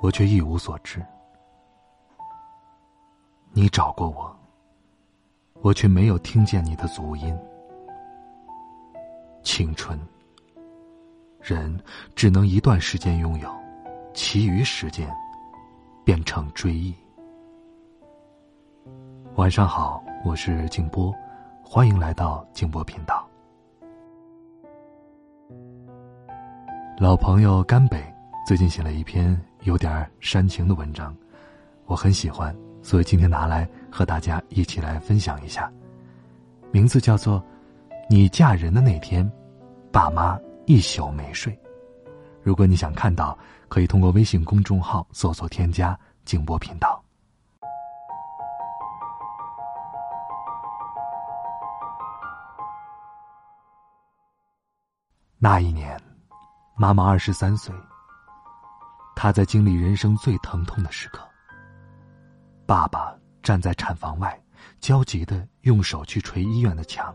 [0.00, 1.04] 我却一无所知。
[3.52, 4.36] 你找过我，
[5.62, 7.36] 我却没有听见你的足音。
[9.42, 9.98] 青春，
[11.40, 11.78] 人
[12.14, 13.50] 只能一段时间拥有，
[14.12, 15.12] 其余时间
[16.04, 16.94] 变成追忆。
[19.36, 21.14] 晚上好，我是静波，
[21.64, 23.26] 欢迎来到静波频道。
[26.98, 28.02] 老朋友甘北
[28.46, 29.47] 最近写了一篇。
[29.62, 31.14] 有点煽情的文章，
[31.86, 35.70] 我很喜欢，所以今天拿来和大家一起来分享一下。
[36.70, 37.40] 名字叫做
[38.08, 39.30] 《你嫁人的那天，
[39.92, 41.52] 爸妈一宿没睡》。
[42.42, 43.36] 如果你想看到，
[43.68, 47.02] 可以通过微信公众号搜索添加“静波频道”。
[55.40, 56.00] 那一年，
[56.74, 57.74] 妈妈二十三岁。
[59.20, 61.28] 他在经历人生最疼痛的时刻。
[62.64, 64.40] 爸爸站在产房外，
[64.78, 67.12] 焦急的用手去捶医院的墙。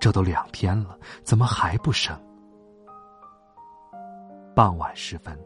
[0.00, 2.20] 这都两天了，怎么还不生？
[4.56, 5.38] 傍晚时分，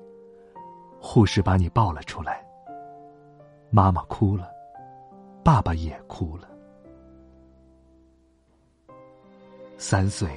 [0.98, 2.42] 护士把你抱了出来。
[3.69, 4.50] 妈妈哭了，
[5.44, 6.48] 爸爸也哭了。
[9.77, 10.34] 三岁，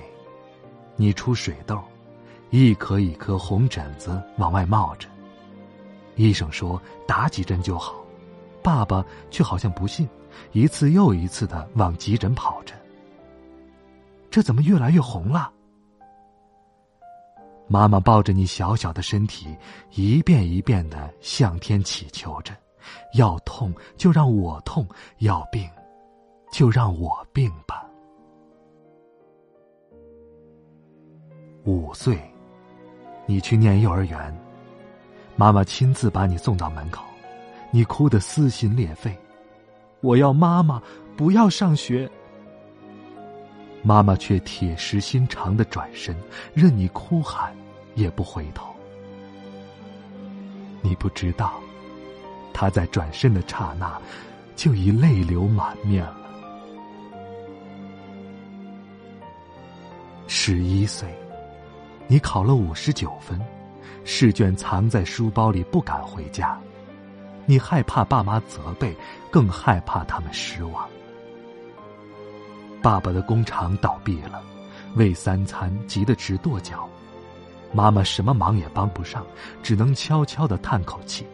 [0.98, 1.82] 你出水痘。
[2.52, 5.08] 一颗一颗红疹子往外冒着。
[6.16, 7.96] 医生说打几针就好，
[8.62, 10.08] 爸爸却好像不信，
[10.52, 12.76] 一次又一次的往急诊跑着。
[14.30, 15.52] 这怎么越来越红了？
[17.68, 19.56] 妈妈抱着你小小的身体，
[19.92, 22.54] 一遍一遍的向天祈求着：
[23.14, 24.86] 要痛就让我痛，
[25.20, 25.70] 要病
[26.52, 27.86] 就让我病吧。
[31.64, 32.31] 五岁。
[33.32, 34.38] 你去念幼儿园，
[35.38, 37.06] 妈妈亲自把你送到门口，
[37.72, 39.18] 你哭得撕心裂肺，
[40.02, 40.84] 我要妈妈，
[41.16, 42.12] 不要上学。
[43.84, 46.14] 妈妈却铁石心肠的转身，
[46.54, 47.56] 任你哭喊，
[47.96, 48.76] 也不回头。
[50.82, 51.54] 你不知道，
[52.54, 53.98] 他在转身的刹那，
[54.58, 56.18] 就已泪流满面了。
[60.28, 61.08] 十一岁。
[62.12, 63.40] 你考了五十九分，
[64.04, 66.60] 试卷藏在书包里，不敢回家。
[67.46, 68.94] 你害怕爸妈责备，
[69.32, 70.86] 更害怕他们失望。
[72.82, 74.44] 爸爸的工厂倒闭了，
[74.98, 76.86] 为三餐急得直跺脚，
[77.72, 79.26] 妈妈什么忙也帮不上，
[79.64, 81.26] 只能悄悄的叹口气，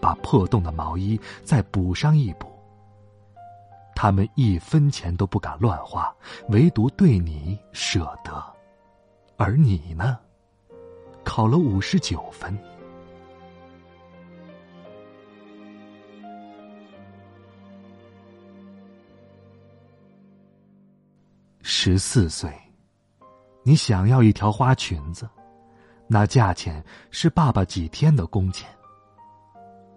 [0.00, 2.46] 把破洞的毛衣再补上一补。
[3.96, 6.14] 他们一分钱都不敢乱花，
[6.50, 8.55] 唯独对你舍得。
[9.38, 10.18] 而你呢？
[11.22, 12.58] 考了五十九分。
[21.60, 22.50] 十四岁，
[23.62, 25.28] 你想要一条花裙子，
[26.06, 28.68] 那价钱是爸爸几天的工钱。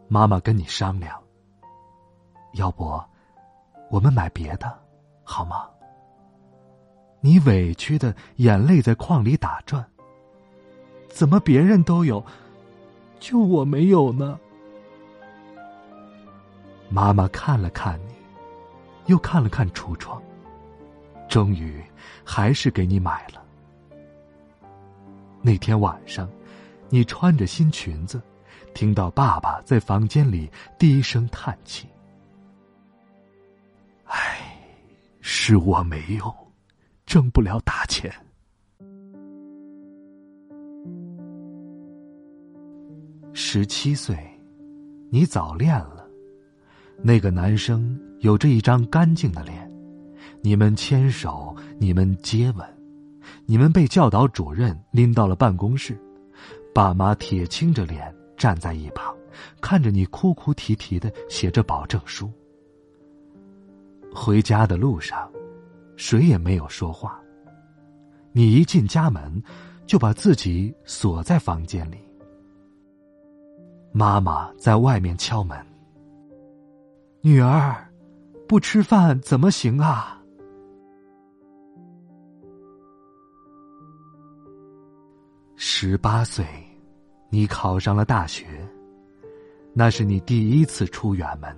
[0.07, 1.17] 妈妈跟你商量，
[2.53, 3.01] 要不
[3.89, 4.77] 我们买别的，
[5.23, 5.69] 好吗？
[7.21, 9.85] 你委屈的眼泪在眶里打转。
[11.09, 12.23] 怎么别人都有，
[13.19, 14.39] 就我没有呢？
[16.89, 18.13] 妈妈看了看你，
[19.07, 20.21] 又看了看橱窗，
[21.27, 21.81] 终于
[22.23, 23.43] 还是给你买了。
[25.41, 26.29] 那天晚上，
[26.89, 28.21] 你穿着新裙子，
[28.73, 31.87] 听到爸爸在房间里低声叹气
[34.05, 34.57] ：“唉，
[35.21, 36.33] 是我没用。”
[37.09, 38.13] 挣不了大钱。
[43.33, 44.15] 十七岁，
[45.09, 46.07] 你早恋了。
[47.01, 49.67] 那个男生有着一张干净的脸，
[50.43, 52.63] 你们牵手，你们接吻，
[53.47, 55.97] 你们被教导主任拎到了办公室，
[56.75, 59.11] 爸妈铁青着脸站在一旁，
[59.59, 62.31] 看着你哭哭啼啼的写着保证书。
[64.13, 65.27] 回家的路上。
[65.99, 67.19] 谁也没有说话。
[68.31, 69.43] 你一进家门，
[69.85, 71.97] 就把自己锁在房间里，
[73.91, 75.57] 妈妈在外面敲门。
[77.19, 77.75] 女儿，
[78.47, 80.23] 不吃饭怎么行啊？
[85.57, 86.45] 十八岁，
[87.29, 88.45] 你考上了大学，
[89.73, 91.53] 那是你第一次出远门。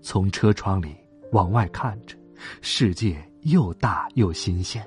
[0.00, 0.94] 从车窗里
[1.32, 2.16] 往外看着，
[2.60, 4.84] 世界又大又新鲜。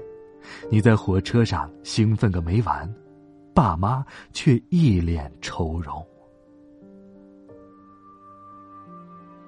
[0.69, 2.91] 你在火车上兴奋个没完，
[3.53, 6.05] 爸妈却一脸愁容。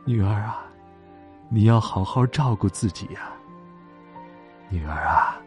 [0.05, 0.65] 女儿啊，
[1.49, 3.31] 你要好好照顾自己呀。
[4.69, 5.37] 女儿啊，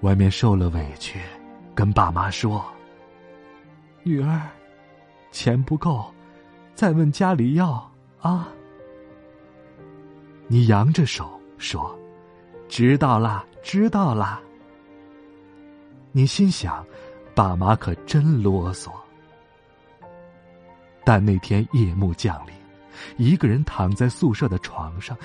[0.00, 1.20] 外面受了委屈，
[1.74, 2.64] 跟爸妈说。
[4.02, 4.48] 女儿，
[5.30, 6.12] 钱不够，
[6.74, 7.90] 再问家里要
[8.20, 8.48] 啊。
[10.48, 11.96] 你扬着手说
[12.70, 14.40] ：“知道啦，知道啦。”
[16.12, 16.86] 你心想，
[17.34, 18.90] 爸妈可真啰嗦。
[21.04, 22.54] 但那天夜幕降临。
[23.16, 25.16] 一个人躺在宿舍的床上，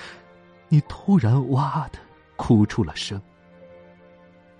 [0.68, 1.98] 你突然哇的
[2.36, 3.20] 哭出了声。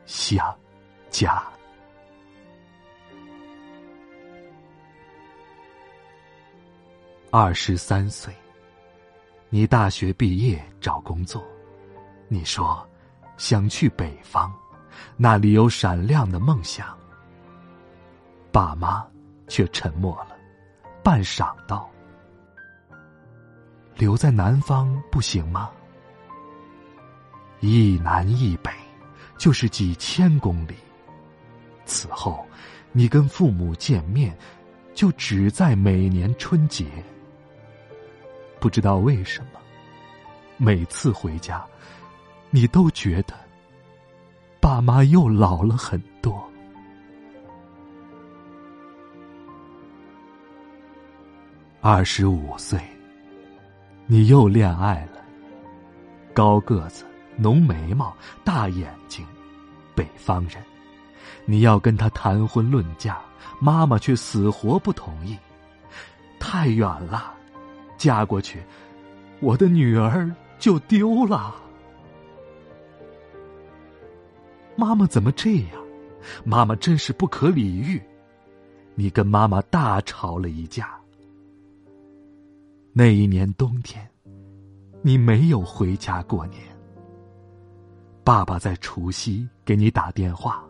[0.04, 0.54] 想
[1.10, 1.42] 家。
[7.30, 8.32] 二十三岁，
[9.48, 11.42] 你大学毕业找工作，
[12.28, 12.86] 你说
[13.36, 14.52] 想去北方，
[15.16, 16.96] 那里有闪亮的梦想。
[18.50, 19.06] 爸妈
[19.48, 20.36] 却沉默了，
[21.02, 21.88] 半晌道。
[23.94, 25.70] 留在南方不行吗？
[27.60, 28.70] 一南一北，
[29.38, 30.74] 就是几千公里。
[31.84, 32.44] 此后，
[32.92, 34.36] 你跟父母见面，
[34.94, 36.86] 就只在每年春节。
[38.58, 39.60] 不知道为什么，
[40.56, 41.64] 每次回家，
[42.50, 43.34] 你都觉得
[44.60, 46.42] 爸妈又老了很多。
[51.80, 52.80] 二十五岁。
[54.08, 55.20] 你又恋爱了，
[56.32, 57.04] 高个子、
[57.36, 59.26] 浓眉毛、大眼睛，
[59.96, 60.62] 北方人，
[61.44, 63.18] 你要跟他谈婚论嫁，
[63.58, 65.36] 妈妈却死活不同意，
[66.38, 67.34] 太远了，
[67.98, 68.62] 嫁过去，
[69.40, 71.52] 我的女儿就丢了。
[74.76, 75.70] 妈妈怎么这样？
[76.44, 78.02] 妈妈真是不可理喻，
[78.94, 80.98] 你跟妈妈大吵了一架。
[82.92, 84.08] 那一年冬天，
[85.02, 86.60] 你没有回家过年。
[88.24, 90.64] 爸爸在除夕给你打电话，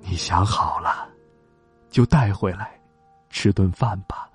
[0.00, 1.10] 你想好了，
[1.90, 2.80] 就带回来
[3.28, 4.29] 吃顿饭吧。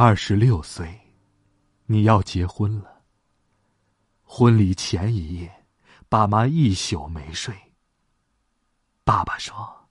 [0.00, 0.96] 二十六岁，
[1.86, 3.02] 你要结婚了。
[4.22, 5.52] 婚礼前一夜，
[6.08, 7.52] 爸妈一宿没睡。
[9.02, 9.88] 爸爸说：“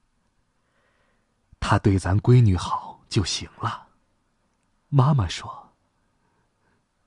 [1.60, 3.86] 他对咱闺女好就行了。”
[4.88, 5.74] 妈妈说：“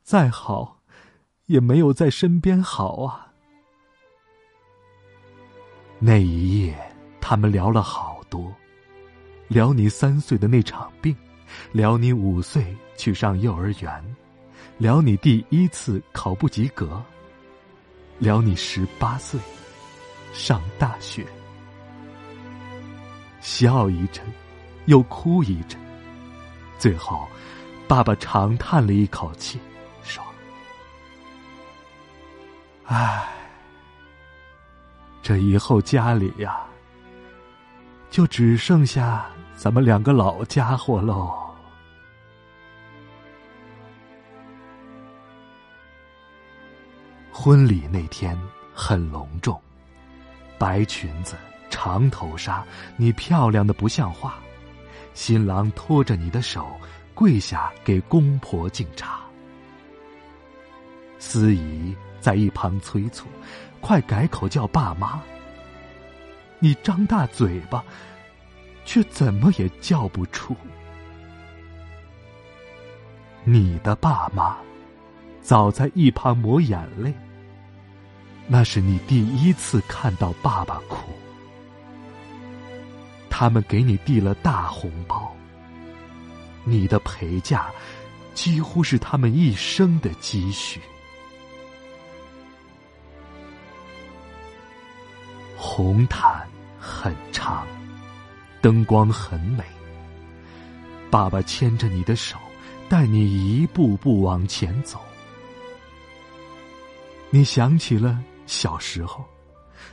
[0.05, 0.79] 再好，
[1.47, 3.33] 也没有在身边好啊。”
[5.97, 8.53] 那一夜，他们聊了好多，
[9.47, 11.17] 聊你三岁的那场病，
[11.71, 14.15] 聊你五岁去上幼儿园，
[14.77, 17.01] 聊你第一次考不及格，
[18.19, 19.39] 聊你十八岁
[20.33, 21.25] 上大学。
[23.41, 24.23] 笑一阵，
[24.85, 25.79] 又哭一阵。
[26.77, 27.27] 最后，
[27.87, 29.59] 爸爸长叹了一口气，
[30.03, 30.23] 说
[32.85, 33.27] ：“唉，
[35.23, 36.61] 这以后家里呀，
[38.11, 39.30] 就只剩下
[39.61, 41.31] 咱们两个老家伙喽。”
[47.31, 48.35] 婚礼那天
[48.73, 49.61] 很隆重，
[50.57, 51.35] 白裙子。
[51.69, 52.65] 长头纱，
[52.97, 54.39] 你漂亮的不像话。
[55.13, 56.67] 新郎拖着你的手，
[57.13, 59.19] 跪下给公婆敬茶。
[61.19, 63.27] 司仪在一旁催促
[63.79, 65.21] ：“快改口叫爸妈。”
[66.57, 67.83] 你张大嘴巴，
[68.91, 70.53] 却怎么也叫不出。
[73.45, 74.57] 你的爸妈
[75.41, 77.13] 早在一旁抹眼泪。
[78.47, 81.09] 那是你第一次看到爸爸哭。
[83.29, 85.33] 他们给你递了大红包，
[86.65, 87.71] 你的陪嫁
[88.33, 90.81] 几乎是他们一生的积蓄。
[95.55, 96.45] 红毯
[96.77, 97.65] 很长，
[98.61, 99.63] 灯光很美。
[101.09, 102.37] 爸爸牵着你的手，
[102.87, 105.01] 带你一步步往前走。
[107.29, 109.25] 你想起了小时候，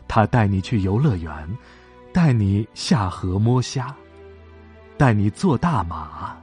[0.06, 1.48] 他带你去游乐园，
[2.12, 3.94] 带你下河摸虾，
[4.96, 6.36] 带你坐大马。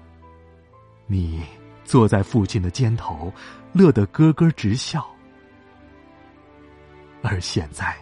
[1.08, 1.44] 你
[1.84, 3.32] 坐在父亲的肩头，
[3.72, 5.05] 乐得咯咯直笑。
[7.22, 7.96] 而现在，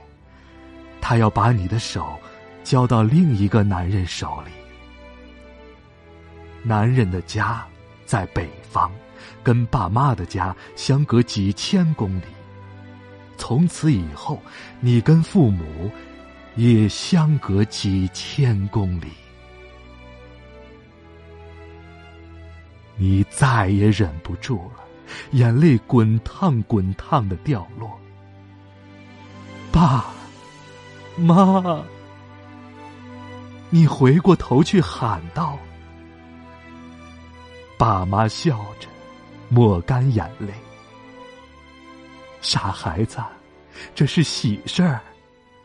[1.01, 2.17] 他要把你的手
[2.63, 4.51] 交到另一个男人手里。
[6.63, 7.65] 男人的家
[8.05, 8.89] 在北方，
[9.43, 12.25] 跟爸妈的家相隔几千公里。
[13.37, 14.41] 从此以后，
[14.79, 15.91] 你跟父母
[16.55, 19.07] 也相隔几千公里。
[22.95, 24.83] 你再也忍不住了，
[25.31, 27.99] 眼泪滚烫滚烫的掉落。
[29.71, 30.05] 爸，
[31.17, 31.83] 妈，
[33.73, 35.57] 你回过头去喊道。
[37.75, 38.87] 爸妈笑着，
[39.49, 40.53] 抹干眼泪。
[42.39, 43.17] 傻孩子，
[43.95, 45.01] 这是喜事儿，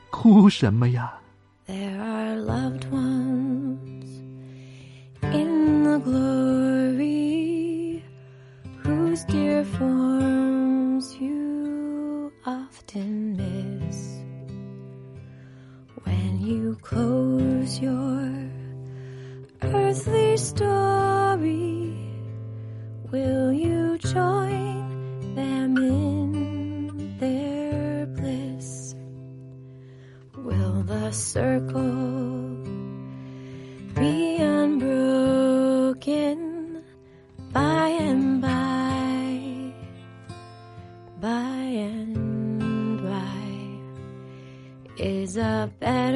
[0.09, 1.13] 哭什么呀
[1.67, 4.07] ？There are loved ones
[5.31, 6.68] in the glory
[16.69, 18.29] you close your
[19.63, 21.97] earthly story.
[23.11, 28.95] Will you join them in their bliss?
[30.37, 32.57] Will the circle
[33.95, 35.63] be unbroken
[37.51, 39.73] by and by?
[41.19, 43.39] By and by
[44.99, 46.08] is a better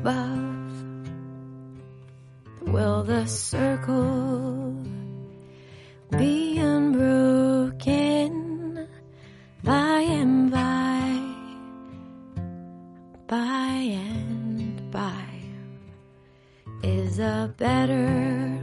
[0.00, 0.72] above.
[2.62, 4.74] Will the circle
[6.16, 8.28] be unbroken
[9.62, 11.20] by and by,
[13.26, 15.24] by and by?
[16.82, 18.58] Is a better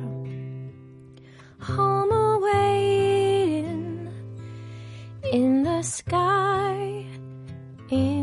[1.59, 4.09] home awaiting
[5.31, 7.05] in the sky
[7.91, 8.16] in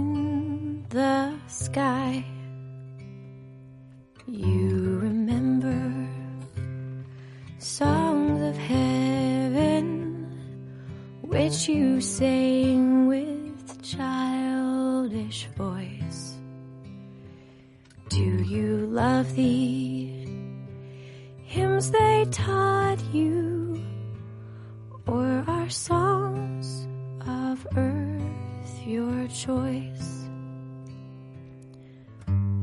[25.07, 26.89] or are songs
[27.27, 30.29] of earth your choice?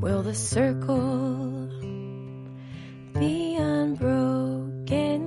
[0.01, 1.69] Will the circle
[3.13, 5.21] be unbroken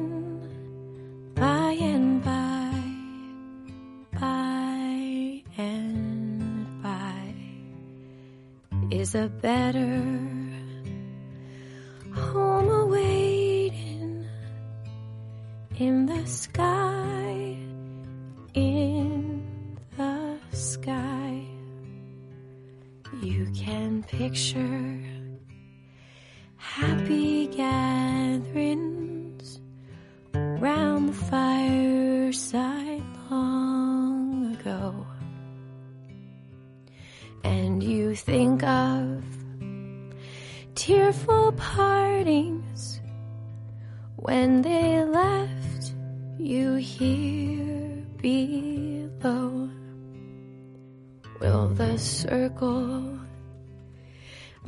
[1.34, 2.82] by and by,
[4.18, 7.34] by and by?
[8.90, 9.93] Is a better
[16.64, 17.58] the
[18.54, 19.42] in
[19.96, 21.42] the sky?
[23.22, 25.03] You can picture
[46.38, 49.68] you here below.
[51.40, 53.18] Will the circle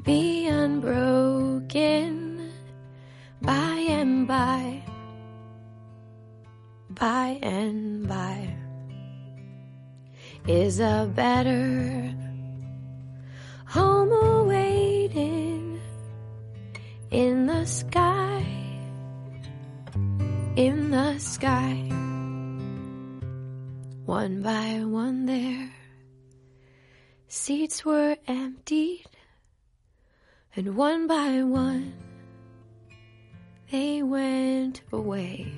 [0.02, 2.50] be unbroken
[3.40, 4.82] by and by,
[6.90, 8.54] by and by?
[10.46, 12.14] Is a better
[13.66, 15.80] home awaiting
[17.10, 18.65] in the sky,
[20.56, 21.74] in the sky,
[24.06, 25.70] one by one there.
[27.28, 29.04] Seats were emptied
[30.54, 31.92] and one by one
[33.70, 35.52] they went away.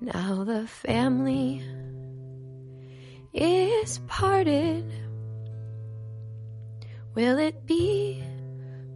[0.00, 1.62] Now the family
[3.34, 4.90] is parted.
[7.14, 8.24] Will it be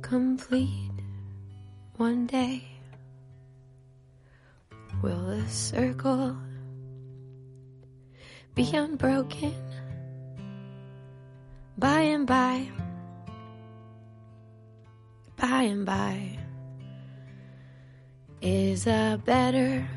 [0.00, 0.90] complete
[1.98, 2.69] one day?
[5.02, 6.36] Will the circle
[8.54, 9.54] be unbroken
[11.78, 12.68] by and by?
[15.36, 16.36] By and by
[18.42, 19.88] is a better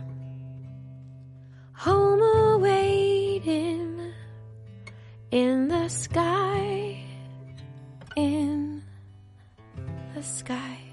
[1.73, 4.13] home awaiting
[5.31, 7.03] in the sky,
[8.15, 8.81] in
[10.15, 10.92] the sky.